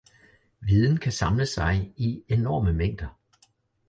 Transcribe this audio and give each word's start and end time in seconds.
Viden 0.61 0.97
kan 0.97 1.11
samle 1.11 1.45
sig 1.45 1.93
i 1.97 2.23
enorme 2.27 2.73
mængder 2.73 3.07